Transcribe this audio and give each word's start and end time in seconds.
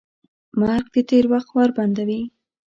مرګ 0.59 0.85
د 0.93 0.97
تېر 1.09 1.25
وخت 1.33 1.49
ور 1.55 1.69
بندوي. 1.77 2.21